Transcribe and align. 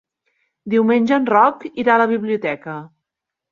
Diumenge 0.73 1.19
en 1.19 1.29
Roc 1.33 1.67
irà 1.85 1.99
a 1.99 2.01
la 2.05 2.09
biblioteca. 2.15 2.81